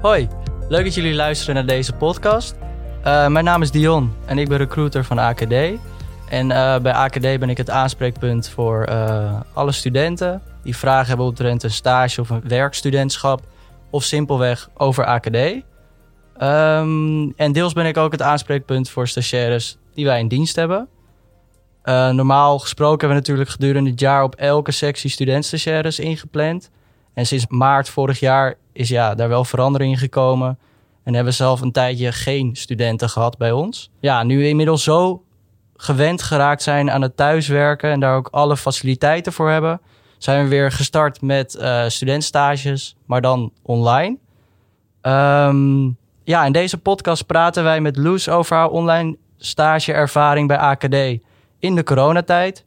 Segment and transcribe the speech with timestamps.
[0.00, 0.28] Hoi,
[0.68, 2.54] leuk dat jullie luisteren naar deze podcast.
[3.04, 5.52] Uh, mijn naam is Dion en ik ben recruiter van AKD.
[6.28, 11.26] En uh, bij AKD ben ik het aanspreekpunt voor uh, alle studenten die vragen hebben
[11.26, 13.40] omtrent een stage of een werkstudentschap
[13.90, 15.36] of simpelweg over AKD.
[15.36, 20.88] Um, en deels ben ik ook het aanspreekpunt voor stagiaires die wij in dienst hebben.
[22.12, 26.70] normaal gesproken hebben we natuurlijk gedurende het jaar op elke sectie studentstagiaires ingepland.
[27.14, 30.58] En sinds maart vorig jaar is ja, daar wel verandering in gekomen.
[31.02, 33.90] En hebben zelf een tijdje geen studenten gehad bij ons.
[34.00, 35.22] Ja, nu we inmiddels zo
[35.76, 39.80] gewend geraakt zijn aan het thuiswerken en daar ook alle faciliteiten voor hebben,
[40.18, 44.16] zijn we weer gestart met uh, studentstages, maar dan online.
[45.02, 51.20] Um, ja, in deze podcast praten wij met Loes over haar online stageervaring bij AKD
[51.58, 52.64] in de coronatijd.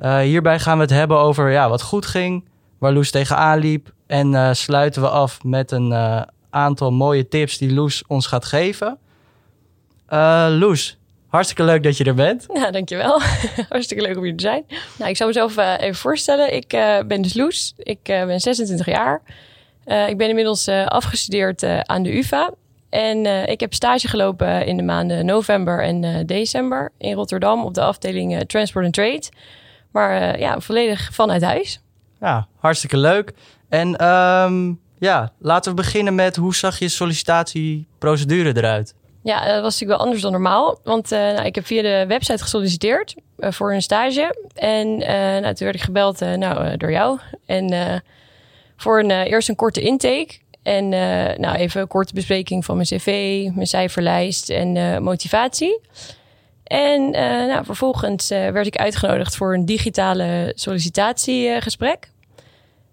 [0.00, 2.44] Uh, hierbij gaan we het hebben over ja, wat goed ging,
[2.78, 3.96] waar Loes tegenaan liep.
[4.08, 8.44] En uh, sluiten we af met een uh, aantal mooie tips die Loes ons gaat
[8.44, 8.98] geven.
[10.10, 12.46] Uh, Loes, hartstikke leuk dat je er bent.
[12.52, 13.20] Ja, dankjewel.
[13.68, 14.64] hartstikke leuk om hier te zijn.
[14.98, 16.54] Nou, ik zou mezelf even voorstellen.
[16.54, 16.68] Ik
[17.06, 17.74] ben dus Loes.
[17.76, 19.22] Ik ben 26 jaar.
[19.84, 22.52] ik ben inmiddels afgestudeerd aan de UvA.
[22.90, 27.82] En ik heb stage gelopen in de maanden november en december in Rotterdam op de
[27.82, 29.28] afdeling Transport and Trade.
[29.90, 31.80] Maar ja, volledig vanuit huis.
[32.20, 33.32] Ja, hartstikke leuk.
[33.68, 38.94] En um, ja, laten we beginnen met hoe zag je sollicitatieprocedure eruit?
[39.22, 40.80] Ja, dat was natuurlijk wel anders dan normaal.
[40.84, 44.48] Want uh, nou, ik heb via de website gesolliciteerd uh, voor een stage.
[44.54, 47.18] En nou, toen werd ik gebeld nou, door jou.
[47.46, 48.02] En
[48.76, 50.38] voor een, eerst een korte intake.
[50.62, 50.88] En
[51.40, 53.06] nou, even een korte bespreking van mijn cv,
[53.54, 55.80] mijn cijferlijst en motivatie.
[56.68, 62.10] En nou, vervolgens werd ik uitgenodigd voor een digitale sollicitatiegesprek.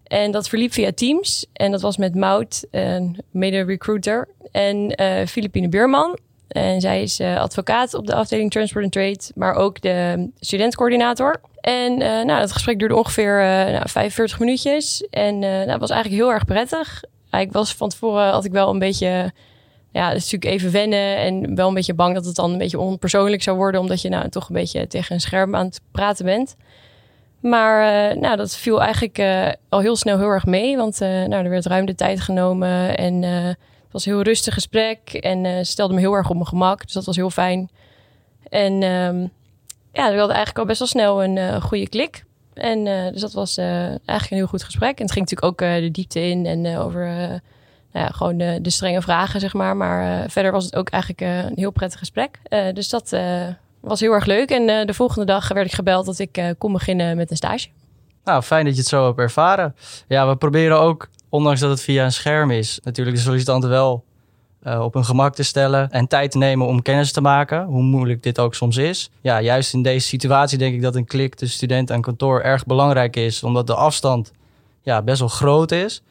[0.07, 1.45] En dat verliep via Teams.
[1.53, 6.17] En dat was met Mout, een mede-recruiter, en uh, Filipine Buurman.
[6.47, 11.41] En zij is uh, advocaat op de afdeling Transport and Trade, maar ook de studentcoördinator.
[11.61, 13.37] En uh, nou, dat gesprek duurde ongeveer
[13.71, 15.07] nou, 45 minuutjes.
[15.09, 17.03] En nou, dat was eigenlijk heel erg prettig.
[17.31, 19.33] Ik was van tevoren had ik wel een beetje
[19.95, 22.79] ja, is natuurlijk even wennen en wel een beetje bang dat het dan een beetje
[22.79, 26.25] onpersoonlijk zou worden, omdat je nou toch een beetje tegen een scherm aan het praten
[26.25, 26.55] bent.
[27.39, 30.77] Maar uh, nou, dat viel eigenlijk uh, al heel snel heel erg mee.
[30.77, 32.97] Want uh, nou, er werd ruim de tijd genomen.
[32.97, 33.57] En het
[33.91, 35.13] was een heel rustig gesprek.
[35.13, 36.83] En stelde me heel erg op mijn gemak.
[36.83, 37.69] Dus dat was heel fijn.
[38.49, 39.31] En um,
[39.91, 42.23] ja, we hadden eigenlijk al best wel snel een goede klik.
[42.53, 44.97] En dus dat was eigenlijk een heel goed gesprek.
[44.97, 46.45] En het ging natuurlijk ook de diepte in.
[46.45, 47.41] En over
[47.99, 49.77] ja, gewoon de, de, strenge vragen, zeg maar.
[49.77, 52.39] Maar verder was het ook eigenlijk een heel prettig gesprek.
[52.73, 53.15] dus dat
[53.79, 54.49] was heel erg leuk.
[54.49, 57.67] En de volgende dag werd ik gebeld dat ik kon beginnen met een stage.
[58.23, 59.75] Nou, fijn dat je het zo hebt ervaren.
[60.07, 64.03] Ja, we proberen ook, ondanks dat het via een scherm is, natuurlijk de sollicitanten wel
[64.73, 68.23] op hun gemak te stellen en tijd te nemen om kennis te maken, hoe moeilijk
[68.23, 69.09] dit ook soms is.
[69.21, 72.65] Ja, juist in deze situatie denk ik dat een klik tussen student en kantoor erg
[72.65, 74.31] belangrijk is, omdat de afstand
[74.81, 76.01] ja, best wel groot is.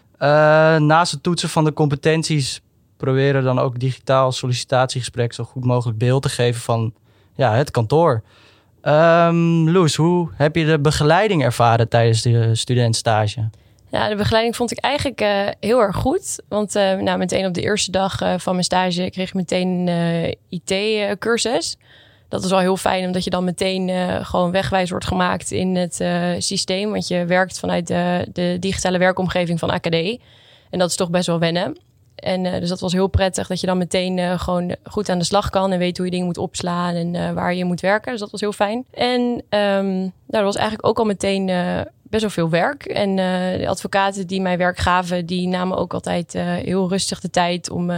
[0.78, 2.60] Naast het toetsen van de competenties
[2.96, 6.94] proberen dan ook digitaal sollicitatiegesprek zo goed mogelijk beeld te geven van
[7.34, 8.22] ja, het kantoor.
[8.82, 13.48] Um, Loes, hoe heb je de begeleiding ervaren tijdens de studentstage?
[13.90, 16.40] Ja, de begeleiding vond ik eigenlijk uh, heel erg goed.
[16.48, 20.36] Want uh, nou, meteen op de eerste dag van mijn stage kreeg ik meteen een
[20.48, 21.76] IT-cursus.
[22.34, 23.90] Dat is wel heel fijn, omdat je dan meteen
[24.24, 26.04] gewoon wegwijs wordt gemaakt in het
[26.38, 26.90] systeem.
[26.90, 29.94] Want je werkt vanuit de, de digitale werkomgeving van AKD.
[30.70, 31.76] En dat is toch best wel wennen.
[32.14, 35.24] En uh, dus dat was heel prettig dat je dan meteen gewoon goed aan de
[35.24, 38.10] slag kan en weet hoe je dingen moet opslaan en waar je moet werken.
[38.10, 38.84] Dus dat was heel fijn.
[38.90, 41.46] En um, er was eigenlijk ook al meteen
[42.02, 42.84] best wel veel werk.
[42.84, 43.16] En
[43.58, 47.90] de advocaten die mij werk gaven, die namen ook altijd heel rustig de tijd om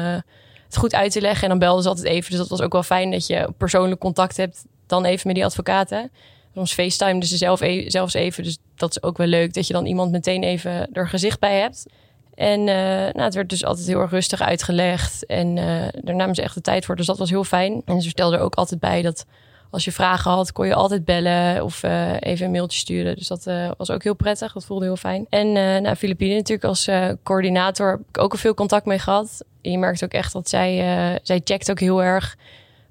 [0.66, 1.42] het goed uit te leggen.
[1.42, 2.30] En dan belden ze altijd even.
[2.30, 5.44] Dus dat was ook wel fijn dat je persoonlijk contact hebt dan even met die
[5.44, 6.10] advocaten.
[6.54, 8.42] Soms FaceTime dus ze zelf e zelfs even.
[8.42, 11.60] Dus dat is ook wel leuk dat je dan iemand meteen even er gezicht bij
[11.60, 11.86] hebt.
[12.34, 15.26] En uh, nou, het werd dus altijd heel erg rustig uitgelegd.
[15.26, 16.96] En uh, daar namen ze echt de tijd voor.
[16.96, 17.82] Dus dat was heel fijn.
[17.84, 19.26] En ze vertelden er ook altijd bij dat
[19.70, 23.16] als je vragen had, kon je altijd bellen of uh, even een mailtje sturen.
[23.16, 23.44] Dus dat
[23.76, 24.52] was ook heel prettig.
[24.52, 25.26] Dat voelde heel fijn.
[25.28, 26.88] En nou, Filipine natuurlijk als
[27.22, 29.44] coördinator heb ik ook al veel contact mee gehad.
[29.62, 30.76] En je merkt ook echt dat zij,
[31.22, 32.36] zij checkt ook heel erg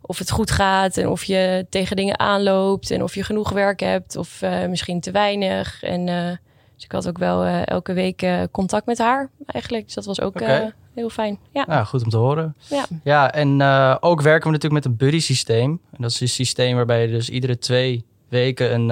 [0.02, 3.80] of het goed gaat en of je tegen dingen aanloopt en of je genoeg werk
[3.80, 5.84] hebt of misschien te weinig.
[5.84, 6.40] En
[6.76, 9.86] dus ik had ook wel uh, elke week uh, contact met haar eigenlijk.
[9.86, 10.64] Dus dat was ook okay.
[10.64, 11.40] uh, heel fijn.
[11.52, 11.66] Ja.
[11.68, 12.56] Nou, goed om te horen.
[12.70, 13.62] Ja, ja en
[14.00, 15.80] ook werken we natuurlijk met een buddy systeem.
[15.92, 18.88] En dat is een systeem waarbij je dus iedere twee weken een,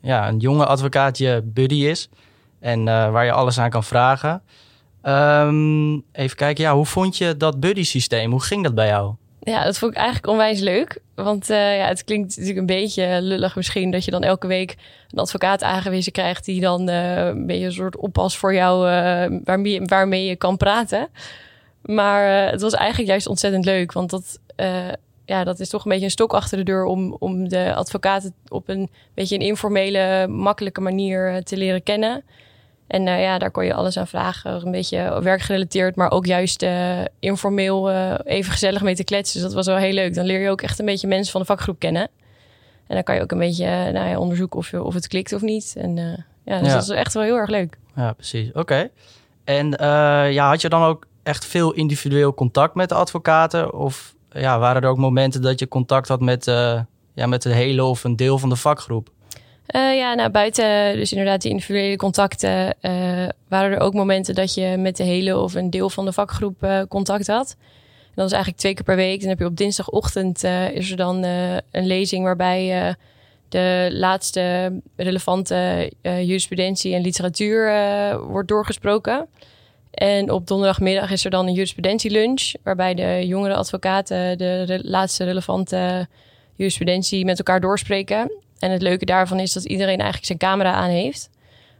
[0.00, 2.08] ja, een jonge advocaat je buddy is.
[2.60, 4.42] En waar je alles aan kan vragen.
[5.02, 8.30] Ehm, even kijken, ja, hoe vond je dat buddy systeem?
[8.30, 9.14] Hoe ging dat bij jou?
[9.44, 10.98] Ja, dat vond ik eigenlijk onwijs leuk.
[11.14, 13.90] Want uh, ja, het klinkt natuurlijk een beetje lullig misschien...
[13.90, 14.76] dat je dan elke week
[15.10, 16.44] een advocaat aangewezen krijgt...
[16.44, 18.88] die dan uh, een beetje een soort oppas voor jou...
[18.88, 21.08] Uh, waarmee, waarmee je kan praten.
[21.82, 23.92] Maar het was eigenlijk juist ontzettend leuk.
[23.92, 24.40] Want dat,
[25.24, 26.84] ja, dat is toch een beetje een stok achter de deur...
[26.84, 32.24] om, om de advocaten op een beetje een informele, makkelijke manier te leren kennen...
[32.92, 34.66] En uh, ja, daar kon je alles aan vragen.
[34.66, 39.34] Een beetje werkgerelateerd, maar ook juist uh, informeel uh, even gezellig mee te kletsen.
[39.34, 40.14] Dus dat was wel heel leuk.
[40.14, 42.08] Dan leer je ook echt een beetje mensen van de vakgroep kennen.
[42.86, 45.32] En dan kan je ook een beetje nou ja, onderzoeken of, je, of het klikt
[45.32, 45.74] of niet.
[45.76, 45.96] En
[46.44, 46.74] ja, dus ja.
[46.74, 47.78] dat is echt wel heel erg leuk.
[47.96, 48.52] Ja, precies.
[48.52, 48.88] Oké.
[49.44, 49.70] En
[50.32, 53.74] ja, had je dan ook echt veel individueel contact met de advocaten?
[53.74, 56.44] Of ja, waren er ook momenten dat je contact had met,
[57.14, 59.10] ja, met de hele of een deel van de vakgroep?
[59.72, 64.54] Uh, ja, nou buiten dus inderdaad die individuele contacten uh, waren er ook momenten dat
[64.54, 67.56] je met de hele of een deel van de vakgroep uh, contact had.
[68.04, 69.20] En dat is eigenlijk twee keer per week.
[69.20, 71.22] Dan heb je op dinsdagochtend is er dan
[71.70, 72.94] een lezing waarbij
[73.48, 77.72] de laatste relevante jurisprudentie en literatuur
[78.28, 79.28] wordt doorgesproken.
[79.90, 86.08] En op donderdagmiddag is er dan een jurisprudentielunch waarbij de jongere advocaten de laatste relevante
[86.54, 88.32] jurisprudentie met elkaar doorspreken.
[88.62, 91.30] En het leuke daarvan is dat iedereen eigenlijk zijn camera aan heeft.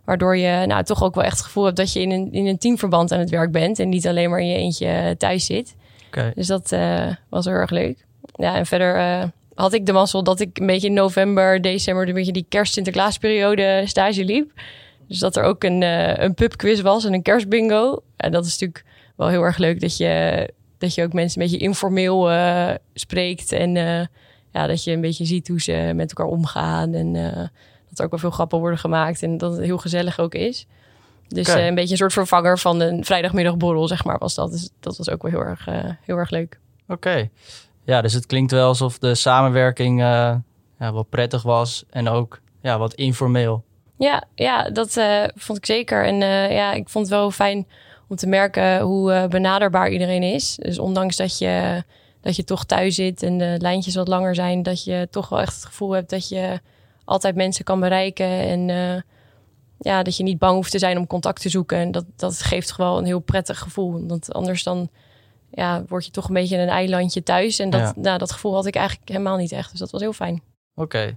[0.04, 2.46] Waardoor je nou, toch ook wel echt het gevoel hebt dat je in een, in
[2.46, 3.78] een teamverband aan het werk bent.
[3.78, 5.74] En niet alleen maar in je eentje thuis zit.
[6.06, 6.32] Okay.
[6.34, 8.04] Dus dat uh, was heel erg leuk.
[8.34, 9.22] Ja, en verder uh,
[9.54, 13.82] had ik de mazzel dat ik een beetje in november, december, een beetje die kerst-Sinterklaasperiode
[13.84, 14.52] stage liep.
[15.08, 18.02] Dus dat er ook een, uh, een pubquiz was en een kerstbingo.
[18.16, 18.84] En dat is natuurlijk
[19.16, 22.30] wel heel erg leuk dat je, dat je ook mensen een beetje informeel
[22.94, 23.52] spreekt.
[23.52, 23.76] En
[24.52, 26.94] ja, dat je een beetje ziet hoe ze met elkaar omgaan.
[26.94, 27.36] En uh,
[27.88, 29.22] dat er ook wel veel grappen worden gemaakt.
[29.22, 30.66] En dat het heel gezellig ook is.
[31.28, 31.60] Dus okay.
[31.60, 34.50] uh, een beetje een soort vervanger van een vrijdagmiddagborrel, zeg maar, was dat.
[34.50, 36.58] Dus dat was ook wel heel erg, uh, heel erg leuk.
[36.82, 36.92] Oké.
[36.92, 37.30] Okay.
[37.84, 40.42] Ja, dus het klinkt wel alsof de samenwerking ja,
[40.78, 41.84] wel prettig was.
[41.90, 43.64] En ook ja, wat informeel.
[43.98, 45.00] Ja, ja dat
[45.34, 46.04] vond ik zeker.
[46.06, 46.16] En
[46.54, 47.66] ja, ik vond het wel fijn
[48.08, 50.56] om te merken hoe benaderbaar iedereen is.
[50.56, 51.84] Dus ondanks dat je
[52.22, 55.40] dat je toch thuis zit en de lijntjes wat langer zijn, dat je toch wel
[55.40, 56.60] echt het gevoel hebt dat je
[57.04, 58.26] altijd mensen kan bereiken.
[58.26, 59.00] En uh,
[59.78, 61.78] ja, dat je niet bang hoeft te zijn om contact te zoeken.
[61.78, 64.06] En dat, dat geeft gewoon een heel prettig gevoel.
[64.06, 64.88] Want anders dan
[65.50, 67.58] ja, word je toch een beetje een eilandje thuis.
[67.58, 67.92] En dat, ja.
[67.96, 69.70] nou, dat gevoel had ik eigenlijk helemaal niet echt.
[69.70, 70.42] Dus dat was heel fijn.
[70.74, 70.82] Oké.
[70.82, 71.16] Okay.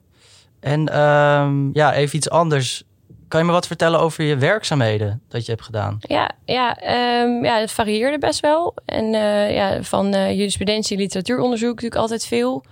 [0.59, 2.83] En um, ja, even iets anders.
[3.27, 5.97] Kan je me wat vertellen over je werkzaamheden dat je hebt gedaan?
[5.99, 6.77] Ja, ja,
[7.23, 8.73] um, ja het varieerde best wel.
[8.85, 12.63] En uh, ja, van uh, jurisprudentie, literatuuronderzoek natuurlijk altijd veel.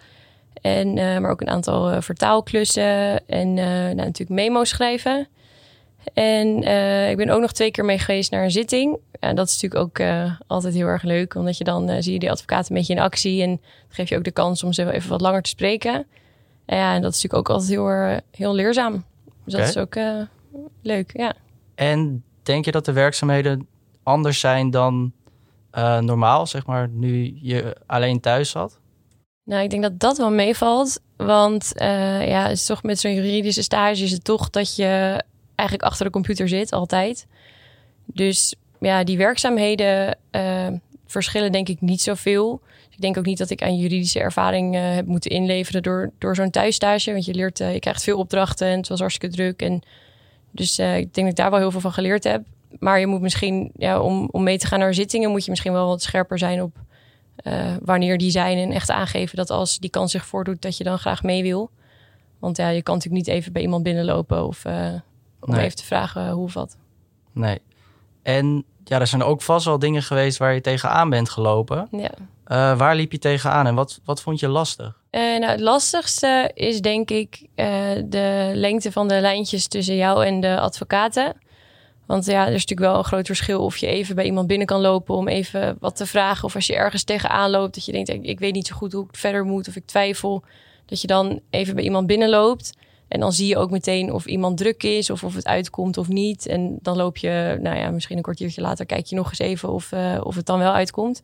[0.62, 5.28] En, uh, maar ook een aantal vertaalklussen en nou, natuurlijk memo's schrijven.
[6.14, 6.58] En
[7.10, 8.98] ik ben ook nog twee keer mee geweest naar een zitting.
[9.20, 10.08] En dat is natuurlijk ook
[10.48, 11.36] altijd heel erg leuk.
[11.36, 13.42] Omdat je dan zie je die advocaten een beetje in actie.
[13.42, 16.06] En dat geeft je ook de kans om ze even wat langer te spreken.
[16.66, 19.06] En ja, en dat is natuurlijk ook altijd heel, heel leerzaam.
[19.46, 19.66] Dus okay.
[19.66, 19.96] dat is ook
[20.82, 21.36] leuk, ja.
[21.76, 23.68] En denk je dat de werkzaamheden
[24.04, 25.12] anders zijn dan
[25.74, 28.80] uh, normaal, zeg maar, nu je alleen thuis zat?
[29.44, 31.02] Nou, ik denk dat dat wel meevalt.
[31.18, 35.24] Want uh, ja, het is toch met zo'n juridische stage is het toch dat je
[35.56, 37.28] eigenlijk achter de computer zit, altijd.
[38.06, 40.68] Dus ja, die werkzaamheden uh,
[41.06, 42.62] verschillen denk ik niet zoveel.
[42.90, 46.36] Ik denk ook niet dat ik aan juridische ervaring uh, heb moeten inleveren door, door
[46.36, 47.12] zo'n thuisstage.
[47.12, 49.62] Want je leert, je krijgt veel opdrachten en het was hartstikke druk.
[49.62, 49.82] En
[50.54, 52.44] dus uh, ik denk dat ik daar wel heel veel van geleerd heb.
[52.80, 55.74] Maar je moet misschien, ja, om, om mee te gaan naar zittingen, moet je misschien
[55.74, 56.78] wel wat scherper zijn op
[57.44, 58.58] uh, wanneer die zijn.
[58.58, 61.70] En echt aangeven dat als die kans zich voordoet, dat je dan graag mee wil.
[62.40, 64.94] Want ja, je kan natuurlijk niet even bij iemand binnenlopen of uh,
[65.40, 65.64] om nee.
[65.66, 66.78] even te vragen hoe of wat.
[67.32, 67.62] Nee.
[68.22, 71.88] En ja, er zijn ook vast wel dingen geweest waar je tegenaan bent gelopen.
[71.92, 72.12] Ja.
[72.76, 75.02] Waar liep je tegenaan en wat, wat vond je lastig?
[75.14, 77.66] Uh, nou, het lastigste is denk ik uh,
[78.06, 81.36] de lengte van de lijntjes tussen jou en de advocaten.
[82.06, 84.68] Want ja, er is natuurlijk wel een groot verschil of je even bij iemand binnen
[84.68, 86.44] kan lopen om even wat te vragen.
[86.44, 89.04] Of als je ergens tegenaan loopt dat je denkt, ik, weet niet zo goed hoe
[89.04, 90.44] ik verder moet of ik twijfel.
[90.86, 92.74] Dat je dan even bij iemand binnenloopt.
[93.08, 96.08] En dan zie je ook meteen of iemand druk is of of het uitkomt of
[96.08, 96.46] niet.
[96.46, 99.70] En dan loop je, nou ja, misschien een kwartiertje later kijk je nog eens even
[99.70, 101.22] of, uh, of het dan wel uitkomt.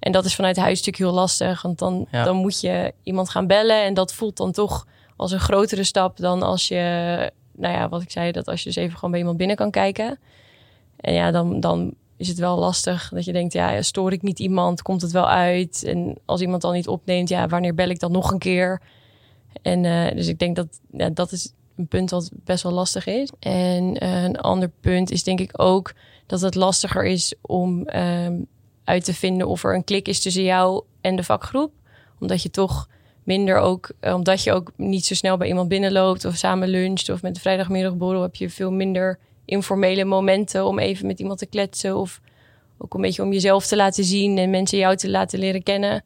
[0.00, 1.62] En dat is vanuit huis natuurlijk heel lastig.
[1.62, 2.24] Want dan, ja.
[2.24, 3.84] dan moet je iemand gaan bellen.
[3.84, 8.02] En dat voelt dan toch als een grotere stap dan als je, nou ja, wat
[8.02, 10.18] ik zei, dat als je dus even gewoon bij iemand binnen kan kijken.
[10.96, 14.38] En ja, dan, dan is het wel lastig dat je denkt, ja, stoor ik niet
[14.38, 14.82] iemand?
[14.82, 15.84] Komt het wel uit?
[15.84, 18.80] En als iemand dan niet opneemt, ja, wanneer bel ik dan nog een keer?
[19.62, 23.06] En uh, dus ik denk dat ja, dat is een punt wat best wel lastig
[23.06, 23.30] is.
[23.38, 25.92] En uh, een ander punt is denk ik ook
[26.26, 28.34] dat het lastiger is om ehm,
[28.90, 31.72] uit te vinden of er een klik is tussen jou en de vakgroep.
[32.18, 32.88] Omdat je toch
[33.22, 37.08] minder ook, eh, omdat je ook niet zo snel bij iemand binnenloopt of samen luncht
[37.08, 41.46] of met de vrijdagmiddagborrel heb je veel minder informele momenten om even met iemand te
[41.46, 42.20] kletsen of
[42.78, 46.04] ook een beetje om jezelf te laten zien en mensen jou te laten leren kennen.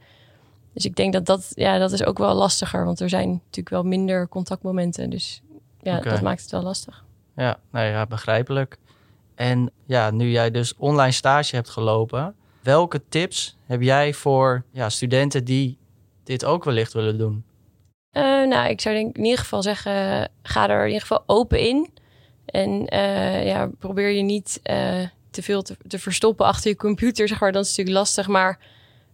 [0.72, 3.68] Dus ik denk dat dat, ja, dat is ook wel lastiger, want er zijn natuurlijk
[3.68, 5.10] wel minder contactmomenten.
[5.10, 5.42] Dus
[5.82, 7.04] ja, dat maakt het wel lastig.
[7.36, 8.78] Ja, nou ja, begrijpelijk.
[9.34, 12.34] En ja, nu jij dus online stage hebt gelopen,
[12.64, 15.78] welke tips heb jij voor ja, studenten die
[16.24, 17.44] dit ook wellicht willen doen?
[18.10, 21.60] Eh, nou, ik zou denk in ieder geval zeggen, ga er in ieder geval open
[21.60, 21.90] in.
[22.44, 27.40] En eh, ja, probeer je niet eh, te veel te, verstoppen achter je computer, zeg
[27.40, 27.52] maar.
[27.52, 28.58] Dat is natuurlijk lastig, maar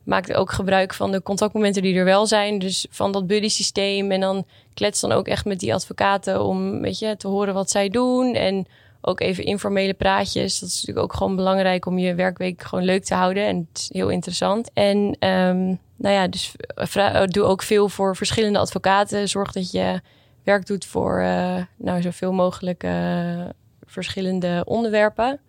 [0.05, 2.59] maak ook gebruik van de contactmomenten die er wel zijn.
[2.59, 6.81] Dus van dat buddy systeem en dan klets dan ook echt met die advocaten om,
[6.81, 8.35] weet je, te horen wat zij doen.
[8.35, 8.67] En
[9.01, 10.59] ook even informele praatjes.
[10.59, 13.47] Dat is natuurlijk ook gewoon belangrijk om je werkweek gewoon leuk te houden.
[13.47, 14.71] En het is heel interessant.
[14.73, 15.67] En ehm,
[15.97, 19.29] nou ja, dus vra- doe ook veel voor verschillende advocaten.
[19.29, 20.01] Zorg dat je
[20.45, 23.45] werk doet voor eh, nou, zoveel mogelijk eh,
[23.87, 25.41] verschillende onderwerpen.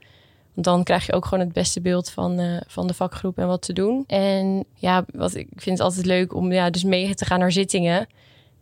[0.53, 3.48] Want dan krijg je ook gewoon het beste beeld van, eh, van de vakgroep en
[3.48, 4.03] wat te doen.
[4.08, 7.51] En ja, wat ik vind het altijd leuk om ja, dus mee te gaan naar
[7.51, 8.08] zittingen.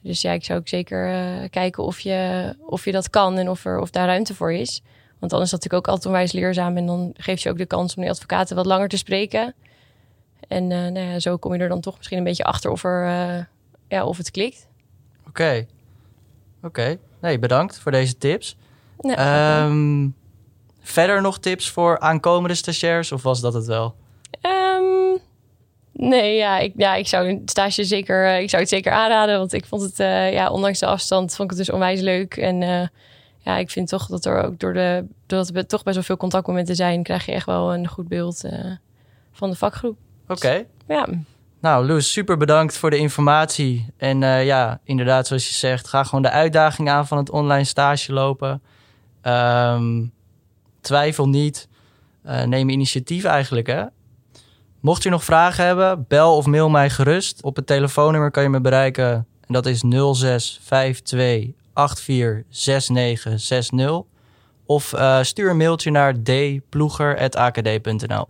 [0.02, 3.50] Dus ja, ik zou ook zeker eh, kijken of je, of je dat kan en
[3.50, 4.82] of, er, of daar ruimte voor is.
[5.20, 6.78] Want dan is dat natuurlijk ook altijd onwijs leerzaam.
[6.78, 9.56] En dan geeft je ook de kans om die advocaten wat langer te spreken.
[10.48, 12.84] En eh, nou ja, zo kom je er dan toch misschien een beetje achter of,
[12.84, 13.44] er, eh,
[13.88, 14.68] ja, of het klikt.
[15.28, 15.66] Oké.
[16.64, 16.98] Oké.
[17.22, 18.58] Nee, bedankt voor deze tips.
[19.00, 20.10] Nou, Ehm,
[20.82, 23.96] verder nog tips voor aankomende stagiairs of was dat het wel?
[26.02, 29.38] Nee, ja ik, ja, ik zou een stage zeker, eh, ik zou het zeker aanraden.
[29.38, 32.38] Want ik vond het, eh, ja, ondanks de afstand, vond ik het dus onwijs leuk.
[32.38, 32.88] En eh,
[33.38, 36.18] ja, ik vind toch dat er ook door de, doordat er toch best wel veel
[36.18, 38.44] contactmomenten zijn, krijg je echt wel een goed beeld
[39.32, 39.98] van de vakgroep.
[40.28, 40.66] Oké.
[40.88, 41.08] Ja,
[41.60, 43.94] Nou, Loes, super bedankt voor de informatie.
[43.98, 48.14] En ja, inderdaad, zoals je zegt, ga gewoon de uitdaging aan van het online stage
[48.14, 48.62] lopen.
[49.22, 50.06] Ehm,
[50.82, 51.68] twijfel niet.
[52.46, 53.84] Neem initiatief eigenlijk, hè.
[54.80, 57.44] Mocht je nog vragen hebben, bel of mail mij gerust.
[57.44, 59.14] Op het telefoonnummer kan je me bereiken.
[59.14, 64.02] En dat is 0652 846960.
[64.66, 68.28] Of eh, stuur een mailtje naar dploeger.akd.nl.